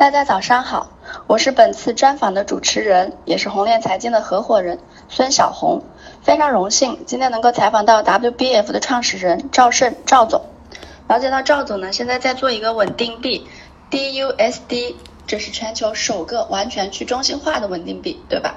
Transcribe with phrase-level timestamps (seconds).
[0.00, 0.88] 大家早上好，
[1.26, 4.78] 我是本次专访的主持人，也是红链财经的合伙人
[5.10, 5.82] 孙小红。
[6.22, 10.40] 非常荣幸今天能够采访到 WBF 的创始人赵胜赵总。
[11.06, 13.46] 了解到赵总呢，现在在做一个稳定币
[13.90, 14.94] DUSD，
[15.26, 18.54] 这是全球首个完全去中心化的稳定币，对吧？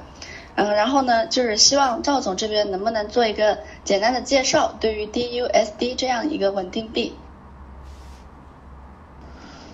[0.56, 7.14] 嗯，然后呢，就是希望赵总这边能不能做一个简单的介绍，对于 DUSD 这样一个稳定币。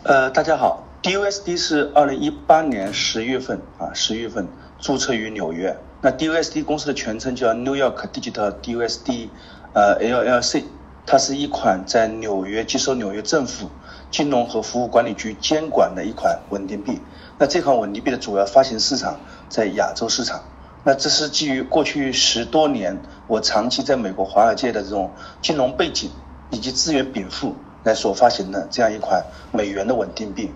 [0.02, 0.86] 呃，大家好。
[1.02, 4.50] DUSD 是二零一八年十月份啊，十月份
[4.80, 5.78] 注册于纽约。
[6.02, 9.30] 那 DUSD 公司的全称叫 New York Digital DUSD，
[9.72, 10.66] 呃 LLC，
[11.06, 13.70] 它是一款在纽约接受纽约政府
[14.12, 17.00] 金融和服务管理局监管的一款稳定币。
[17.38, 20.44] 那这款稳定币的主要发行市场在亚洲市场。
[20.84, 26.12] 那这是基于过去十多年我长期在美国华尔街的这种金融背景
[26.52, 29.24] 以及资源禀赋来所发行的这样一款
[29.54, 30.52] 美元的稳定币。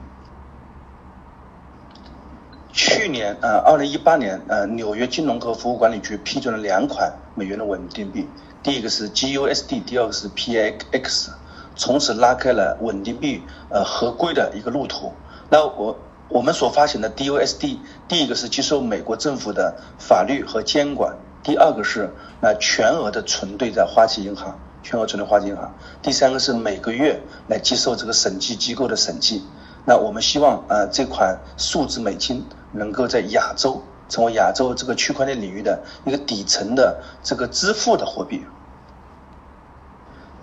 [3.03, 8.29] 去年，呃，二零一八年，呃，纽约金融和服务管理局批准了两款美元的稳定币，
[8.63, 11.27] 第一个是 GUSD，第二个是 PAX，
[11.75, 15.11] 从此拉开了稳定币呃合规的一个路途。
[15.49, 22.09] 那我我们所发行的 DUSD，第一个是接受美国政府的法律和监管，第二个是
[22.39, 29.43] 那全额的存兑在花旗银行，全额存兑花旗银行，第三个是每个月来接受这个审计机构的审计。
[29.85, 38.43] 那我们希望，呃，这款数字美金能够在亚洲成为亚洲这个区块链领域的一个底层的这个支付的货币。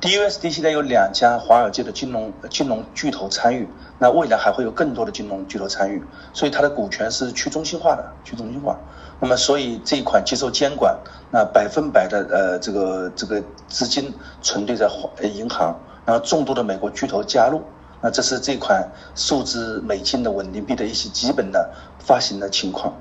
[0.00, 8.78] DUSD 现在有两家华尔街的金融金融巨头参与，那未来还会有更多的金融巨头参与，所以它的股权是去中心化的，去中心化。
[9.20, 10.98] 那么，所以这一款接受监管，
[11.30, 14.88] 那百分百的呃这个这个资金存兑在
[15.20, 17.62] 银行，然后众多的美国巨头加入。
[18.02, 22.94] 那这是这款数字美金的稳定币的一些基本的发行的情况。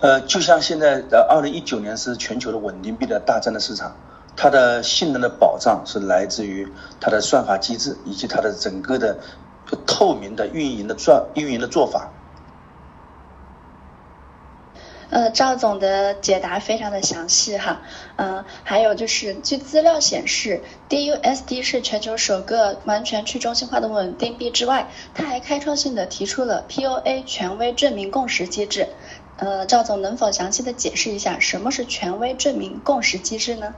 [0.00, 3.96] 呃，就像现在的二零一九年是全球的稳定币的大战的市场，
[4.36, 9.18] 它的性能的保障是来自于它的算法机制以及它的整个的
[9.86, 12.10] 透明的运营的做运营的做法。
[15.14, 17.82] 呃，赵总的解答非常的详细哈，
[18.16, 28.88] 嗯，还有就是据资料显示，DUSD 是全球首个完全去中心化的稳定币之外，它还开创性的提出了 POA 权威证明共识机制。
[29.36, 33.72] 呃，赵总能否详细的解释一下什么是权威证明共识机制呢？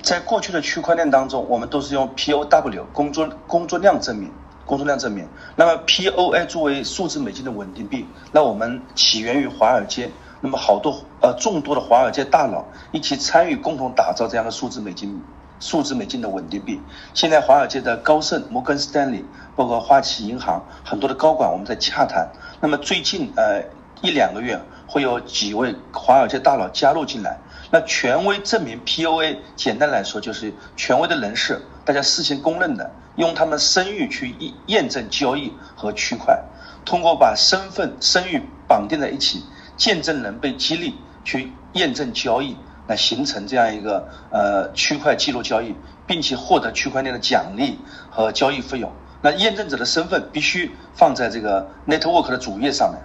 [0.00, 4.32] 在过去的区块链当中，我们都是用 POW 工作工作量证明。
[4.70, 5.26] 工作量证明，
[5.56, 10.08] 那么 POA 作为数字美金的稳定币，那我们起源于华尔街，
[10.40, 15.20] 那么好多呃众多的华尔街大佬一起参与，共同打造这样的数字美金，
[15.58, 16.80] 数字美金的稳定币。
[17.14, 19.24] 现在华尔街的高盛、摩根斯丹利，
[19.56, 22.30] 包括花旗银行很多的高管，我们在洽谈。
[22.60, 23.60] 那么最近呃
[24.02, 27.36] 一两个月会有几位华尔街大佬加入进来。
[27.72, 36.42] 那权威证明 POA，简单来说就是权威的人士，大家事先公认的，用他们声誉去验验证交易和区块，
[36.84, 39.44] 通过把身份声誉绑定在一起，
[39.76, 40.94] 见证人被激励
[41.24, 42.56] 去验证交易，
[42.86, 45.74] 来形成这样一个呃区块记录交易，
[46.06, 47.78] 并且获得区块链的奖励
[48.10, 48.92] 和交易费用。
[49.22, 53.02] 那验证者的身份必须放在这个 network 的主页上面。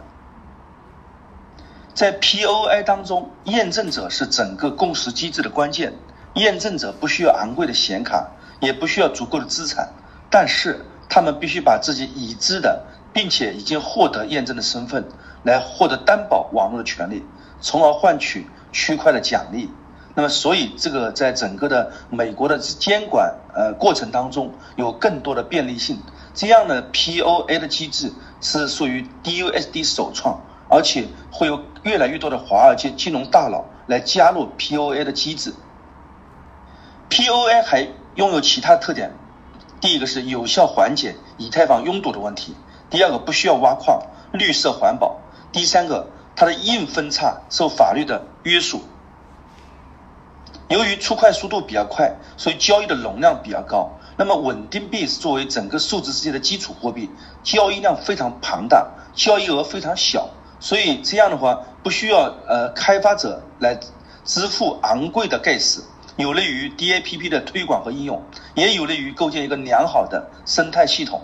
[1.93, 5.93] 在 POI 当中，验证者是整个共识机制的关键。
[6.35, 8.27] 验证者不需要昂贵的显卡，
[8.59, 9.89] 也不需要足够的资产，
[10.29, 15.05] 但是他们必须把自己已知的，并且已经获得验证的身份，
[15.43, 17.23] 来获得担保网络的权利，
[17.59, 19.69] 从而换取区块的奖励。
[20.13, 25.99] 那么，所以这个在整个的美国的监管呃过程当中，有更多的便利性。
[26.33, 30.39] 这样的 POA 的机制是属于 DUSD 首创。
[30.67, 35.53] 而且会有越来越多的华尔街金融大佬来加入 POA 的机制。
[37.15, 39.13] POA 还拥有其他特点，
[39.79, 42.53] 第一个是有效缓解以太坊拥堵的问题，
[42.89, 44.01] 第二个不需要挖矿，
[44.33, 45.15] 绿色环保，
[45.53, 48.81] 第三个它的硬分叉受法律的约束。
[50.67, 53.91] 由于出块速度比较快，所以交易的容量比较高。
[54.17, 57.09] 那么稳定币是作为整个数字世界的基础货币，
[57.43, 60.27] 交易量非常庞大，交易额非常小。
[60.59, 63.79] 所以这样的话，不需要呃开发者来
[64.25, 65.79] 支付昂贵的 gas，
[66.17, 68.23] 有利于 DAPP 的推广和应用，
[68.53, 71.21] 也有利于构建一个良好的生态系统。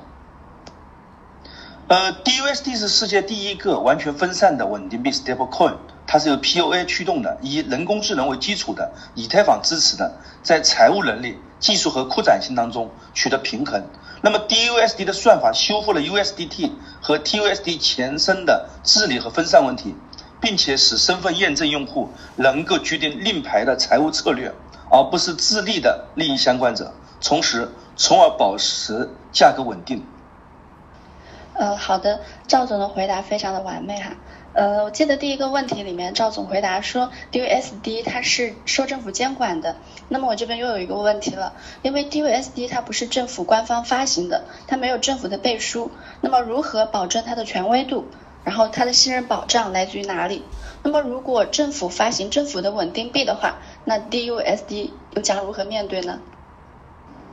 [1.87, 5.75] 呃，DUSD 是世界第一个完全分散的稳定币 stablecoin，
[6.07, 13.83] 它是由 POA 驱动的，以人工智能为基础的，以太坊支持的，在财务能力、技术和扩展性当中取得平衡。
[14.21, 16.71] 那么 DUSD 的算法修复了 USDT
[17.01, 19.95] 和 TUSD 前身的治理和分散问题，
[20.39, 24.53] 并且使身份验证用户能够决定令牌的财务策略，
[24.91, 30.05] 而不是自立的利益相关者，从时从而保持价格稳定。
[31.53, 34.17] 呃，好的，赵总的回答非常的完美哈。
[34.53, 39.77] 呃，我记得第一个问题里面，赵总回答说 DUSD 它是受政府监管的。
[40.09, 41.53] 那么我这边又有一个问题了，
[41.83, 45.89] 因为 DUSD 它不是政府官方发行的，它没有政府的背书。
[46.19, 48.07] 那么如何保证它的权威度？
[48.43, 50.43] 然后它的信任保障来自于哪里？
[50.83, 56.19] 那么如果政府发行政府的稳定币的话，那 DUSD 又将如何面对呢？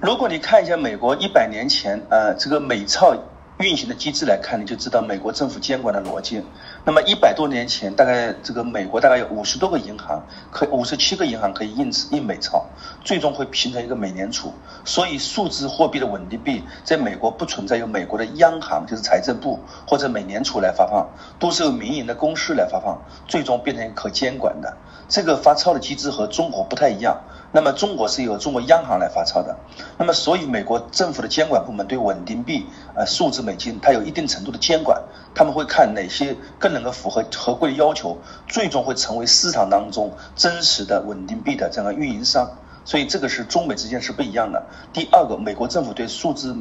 [0.01, 3.15] 如果你看一下美国一百年前，呃，这个美钞。
[3.61, 6.41] 运行的机制来看，你就知道美国政府监管的逻辑。
[6.85, 10.23] 那么一百多年前，大概这个美国大概有五十多个银行，
[10.53, 12.65] 可五十七个银行可以印印美钞，
[13.03, 14.53] 最终会形成一个美联储。
[14.85, 19.59] 所以数字货币的稳定币在美国不存在由美国的央行，就是财政部
[19.89, 21.09] 或者美联储来发放，
[21.41, 24.77] 都是由民营的公司来发放，最终变成可监管的。
[25.09, 27.23] 这个发钞的机制和中国不太一样。
[27.51, 29.57] 那么中国是由中国央行来发钞的，
[29.97, 35.03] 那么所以美国政府的监管部门对稳定币、呃数字美金，它有一定程度的监管，
[35.35, 42.51] 他们会看哪些更能够符合合规的要求，最终会成为市场当中真实的稳定币的这样的运营商。
[42.85, 44.67] 所以这个是中美之间是不一样的。
[44.93, 46.55] 第二个，美国政府对数字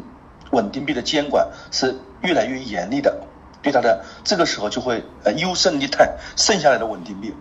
[0.52, 3.14] 稳定币的监管是越来越严厉的，
[3.62, 7.34] 对它的这个时候就会呃优胜劣汰，剩下来的稳定币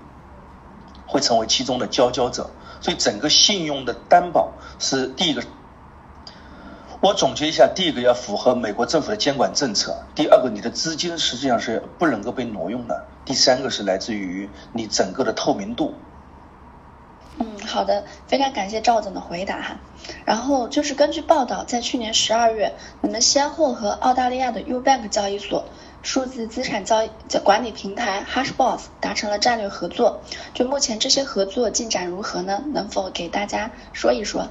[1.06, 2.50] 会成为其中的佼佼者。
[2.80, 5.42] 所以整个信用的担保是第一个。
[7.00, 12.94] 我总结一下：第一个要符合美国政府的监管政策；第二个，你的资金实际上是不能够被挪用的；
[13.24, 15.94] 第三个是来自于你整个的透明度。
[17.38, 19.76] 嗯，好的，非常感谢赵总的回答哈。
[20.24, 25.66] 然后就是根据报道，在去年十二月，你们先后和澳大利亚的 Ubank 交易所。
[26.06, 27.10] 数字资产交易
[27.42, 30.20] 管理平台 Hashbox 达成了战略合作，
[30.54, 32.62] 就目前这些合作进展如何呢？
[32.72, 34.46] 能否给大家说一说？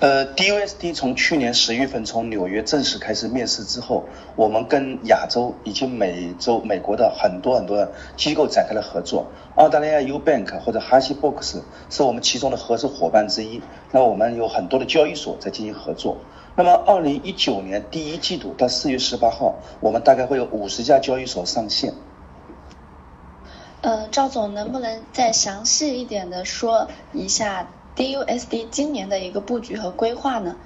[0.00, 9.28] 呃，DUSD 从去年十月份从纽约正式开始面试之后，我们跟亚洲以及美洲、美国的很多很多的机构展开了合作。
[9.54, 13.62] 澳大利亚 Ubank 或者 Hashbox 是我们其中的合作伙伴之一。
[13.92, 16.16] 那我们有很多的交易所在进行合作。
[16.58, 21.94] 那么，二零一九年第一季度到四月十八号，我们大概会有五十家交易所上线。
[23.80, 30.56] 呃，赵总，能不能再详细一点的说一下 DUSD 今年的一个布局和规划呢？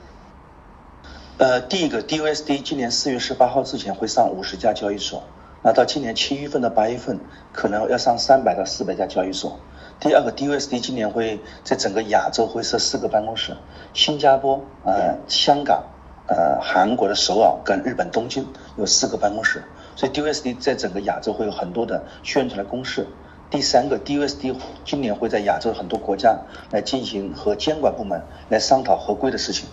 [1.36, 5.22] 呃，第一个，DUSD 今年四月十八号之前会上五十家交易所，
[5.60, 7.20] 那到今年七月份到八月份，
[7.52, 9.60] 可能要上三百到四百家交易所。
[10.02, 13.56] 第二个，DUSD 今年会在整个亚洲会设四个办公室，
[13.94, 15.84] 新加坡、呃香港、
[16.26, 18.44] 呃韩国的首尔跟日本东京
[18.76, 19.62] 有四个办公室，
[19.94, 23.06] 所以 DUSD 在整个亚洲会有很多的宣传的攻势。
[23.48, 26.36] 第三个，DUSD 今年会在亚洲很多国家
[26.72, 29.68] 来进行和监管部门来商讨合规的事情。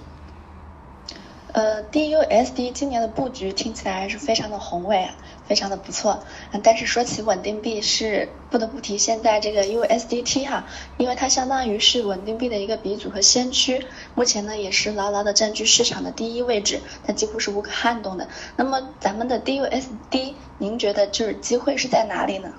[1.53, 5.15] 呃，DUSD 今年的布局听起来还是非常的宏伟啊。
[5.49, 6.23] 非常的不错，
[6.61, 10.67] 但是说起稳定币，是不得不提现在这个 USDT 哈，
[10.97, 18.27] 因为它相当于是稳定币的一个鼻祖和先驱，目前呢也是牢牢的占据市场的第一位置，它几乎是无可撼动的。
[18.57, 22.53] 那么咱们的 DUSD，您觉得就是机会是在哪里呢？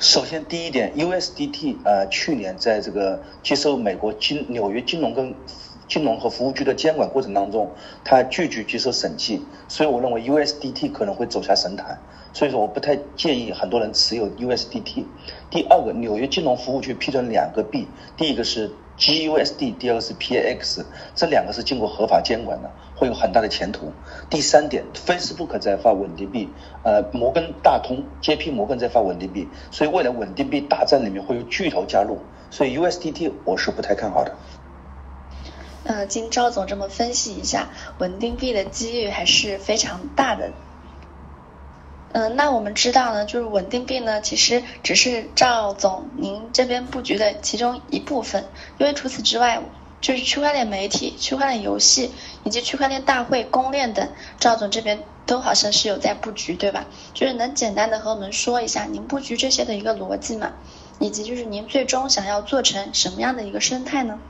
[0.00, 5.34] 首先第一点，USDT 呃去年在这个接受美国金纽约金融跟
[5.92, 7.70] 金融和服务局的监管过程当中，
[8.02, 11.98] 它拒绝接受审计，所以我认为 USDT 可能会走下神坛，
[12.32, 15.04] 所以说我不太建议很多人持有 USDT。
[15.50, 20.82] 第二个，纽约金融服务局批准两个币，第一个是 GUSD，第二个是 PAX，
[21.14, 23.92] 这两个是经过合法监管的，会有很大的前途。
[24.30, 26.48] 第三点，Facebook 在发稳定币，
[26.84, 32.16] 呃，摩根大通 JP 摩根在发稳定币，所以未来稳定币大战里面会有巨头加入，
[32.50, 34.34] 所以 USDT 我是不太看好的。
[35.84, 40.52] 呃，经赵总这么分析一下，稳定币的机遇还是非常大的。
[42.12, 48.44] 嗯，那我们知道呢，就是稳定币呢，其实只是赵总您这边布局的其中一部分，
[48.78, 49.62] 因为除此之外，
[50.00, 52.12] 就是区块链媒体、区块链游戏
[52.44, 54.08] 以及区块链大会、公链等，
[54.38, 56.84] 赵总这边都好像是有在布局，对吧？
[57.14, 60.52] 就是能简单的和我们说一下您布局这些的一个逻辑嘛，
[60.98, 64.20] 以及就是您最终想要做成什么样的一个生态呢？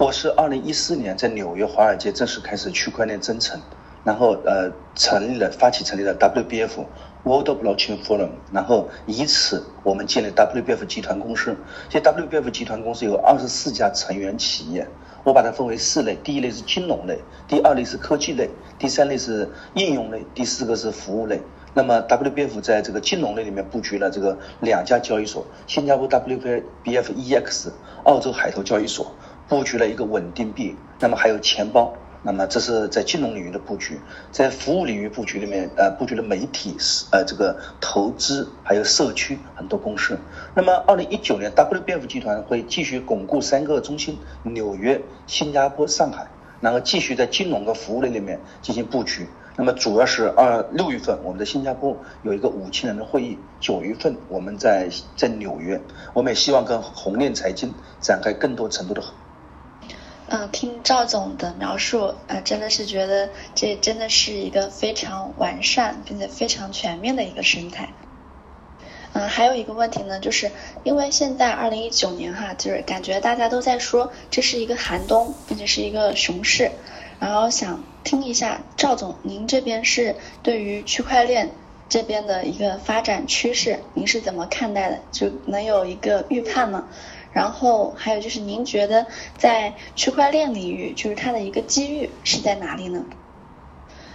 [0.00, 3.60] 我是二零一四年在纽约华尔街正式开始区块链征程，
[4.02, 6.86] 然后呃成立了发起成立了 WBF
[7.22, 11.54] World Blockchain Forum，然后以此我们建立 WBF 集团公司。
[11.90, 14.88] 这 WBF 集团公司有二十四家成员企业，
[15.22, 21.38] 我把它分为四类：第一类是金融类，第二类是科技类，第三类是应用类，第四个是服务类。
[21.74, 27.68] 那么 WBF 在这个金融类里面布局了这个两家交易所：新加坡 WBF EX、
[28.04, 29.14] 澳洲海投交易所，
[29.50, 31.92] 布局了一个稳定币，那么还有钱包。
[32.22, 33.98] 那么这是在金融领域的布局，
[34.30, 36.76] 在服务领域布局里面，呃，布局了媒体、
[37.10, 40.16] 呃这个投资还有社区很多公司。
[40.54, 46.28] 那么二零一九年，WBF 集团会继续巩固三个中心：纽约、新加坡、上海，
[46.60, 49.26] 然后继续在金融和服务类里面进行布局。
[49.56, 55.80] 那么主要是二六月份我们在新加坡有一个五千人的会议，九月份我们在在纽约，
[56.12, 59.02] 我们也希望跟红链财经展开更多程度的。
[60.32, 67.88] 嗯，听赵总的描述，呃，真的是觉得这真的是一个非常完善并且非常全面的一个生态。
[69.12, 70.52] 嗯，还有一个问题呢，就是
[70.84, 76.70] 因为现在二零一九年哈，就是感觉大家都在说这是一个寒冬，并且是一个熊市，
[77.18, 81.50] 然后想听一下赵总，您这边是对于区块链
[81.88, 85.00] 这边的一个发展趋势，您是怎么看待的？
[85.10, 86.86] 就能有一个预判吗？
[87.32, 89.06] 然后还有就是，您觉得
[89.38, 93.04] 在区块链领域，就是它的一个机遇是在哪里呢？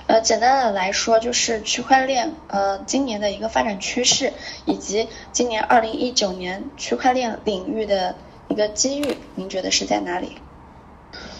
[0.07, 4.33] 呃，简单的来说，就是区块链呃今年的一个发展趋势，
[4.65, 8.15] 以及今年二零一九年区块链领域的
[8.47, 10.37] 一个机遇，您觉得是在哪里？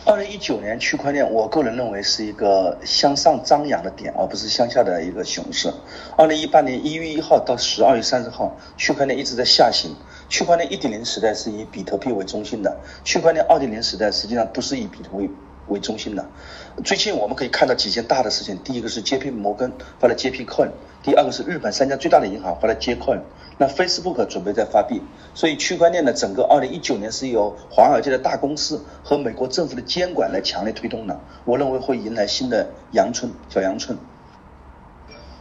[0.06, 5.74] 二零一九年区块链，我个人认为是一个向上张扬的点，而不是向下的一个熊市。
[6.16, 9.96] 二零一八年一月一号到十二月三十号，区块链一直在下行。
[10.30, 15.30] 区块链一点零时代是以比特币为中心的，区块链二点零时代实际上不是以比特币
[15.68, 16.26] 为中心的。
[16.84, 19.32] 最近我们可以看到几件大的事情，第一个是 J.P.
[19.32, 20.46] 摩根发了 J.P.
[20.46, 20.70] Coin，
[21.04, 23.22] 第二个是日本三家最大的银行发了 J Coin。
[23.58, 25.02] 那 Facebook 准备在发币，
[25.34, 31.18] 所以区块链的整个二零一九年是由华尔街的大公司和美国政府的监管来强烈推动的。
[31.46, 33.98] 我认为会迎来新的阳春，小阳春。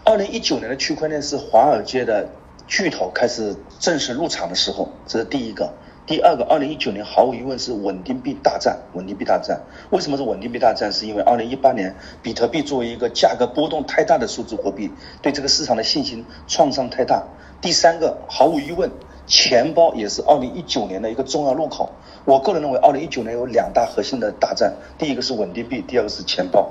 [0.05, 2.29] 二零一九年的区块链是华尔街的
[2.67, 5.73] 巨头开始正式入场的时候，这是第一个。
[6.07, 9.63] 第二个，二零一九年毫无疑问是稳定币大战，稳定币大战。
[9.89, 10.93] 为什么是稳定币大战？
[10.93, 14.91] 是因为二零一八年比特币作为一个价格波动太大的数字货币，
[15.23, 17.25] 对这个市场的信心创伤太大。
[17.63, 18.91] 第三个，毫无疑问，
[19.27, 21.91] 钱包也是二零一九年的一个重要入口。
[22.27, 26.71] 我个人认为，二零一九年有两大核心的大战，第一个是稳定币，第二个是钱包。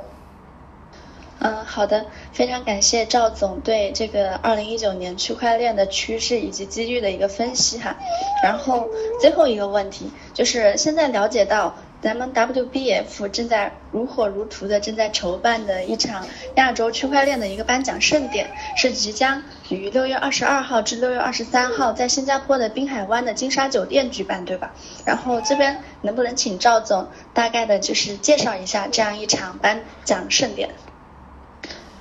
[1.43, 7.97] 嗯，好的，非常感谢赵总对这个二零一九年区块链的趋势以及机遇的一个分析哈。
[8.41, 8.87] 然后
[9.19, 24.73] 最后一个问题就是现在了解到咱们 WBF 正在如火如荼的正在筹办的一场亚洲区块链的一个颁奖盛典，是即将于六月二十二号至六月二十三号在新加坡的滨海湾的金沙酒店举办，对吧？
[25.05, 30.69] 然后这边能不能请赵总大概的就是介绍一下这样一场颁奖盛典？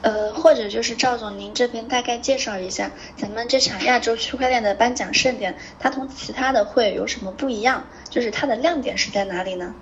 [0.03, 7.85] 呃，或者就是赵总，您这边大概介绍一下咱们这场亚洲区块链的颁奖盛典，它同其他的会有什么不一样？
[8.11, 9.75] 就是它的亮点是在哪里呢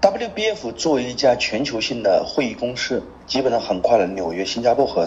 [0.00, 5.04] ？WBF 作为一家全球性的会议公司，基本上横跨了纽约、新加坡和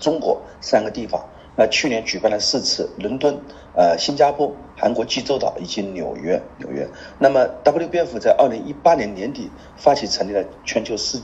[0.00, 1.28] 中国三个地方。
[1.54, 3.38] 那去年举办了四次，伦敦、
[3.74, 6.40] 呃新加坡、韩国济州岛以及纽约。
[6.56, 6.88] 纽约。
[7.18, 11.20] 那么 WBF 在二零一八年年底发起成立了全球世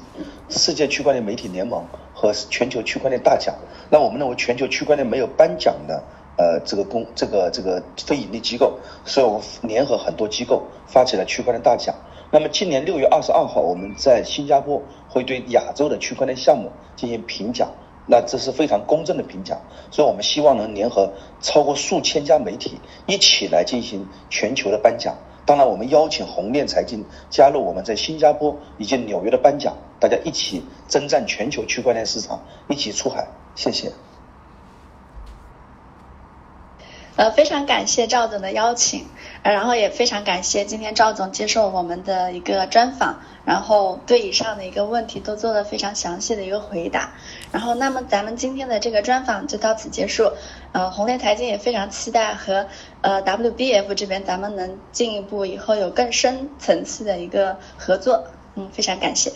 [0.50, 1.82] 世界区块链媒体联盟
[2.12, 3.54] 和全球区块链大奖。
[3.90, 6.04] 那我们认为全球区块链没有颁奖的
[6.36, 11.94] 呃这个公这个这个非盈利机构，所以我们联合很多机构发起了区块链大奖。
[12.30, 17.70] 那么今年六月二十二号，我们在新加坡会对亚洲的区块链项目进行评奖。
[18.10, 19.58] 那这是非常公正的评价，
[19.90, 25.14] 所以我们希望能联合超过数千家媒体一起来进行全球的颁奖。
[25.44, 33.28] 当然，我们邀请红链财经加入我们在新加坡以及纽约的颁奖，大家一起征战全球区块链市场，一起出海。
[33.54, 33.92] 谢谢。
[37.18, 39.04] 呃，非常感谢赵总的邀请，
[39.42, 47.10] 然后也非常感谢今天赵总接受我们的一个专访，然后对以上的一个问题都做了非常详细的一个回答。
[47.50, 50.30] 然后，那么咱们今天的这个专访就到此结束。
[50.70, 52.68] 呃，红链财经也非常期待和
[53.00, 58.28] 呃 WBF 这边咱们能进一步以后有更深层次的一个合作。
[58.54, 59.32] 嗯，非常感谢。